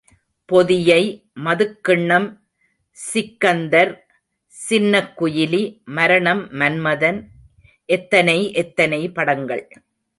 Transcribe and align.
பொதியை, 0.45 1.29
மதுக்கிண்ணம் 1.35 2.37
சிக்கந்தர், 2.91 4.05
சின்னக் 4.47 5.21
குயிலி, 5.21 5.81
மாரணம், 5.87 6.49
மன்மதன், 6.49 7.27
எத்தனை 7.85 8.53
எத்தனை 8.53 9.11
படங்கள். 9.11 9.69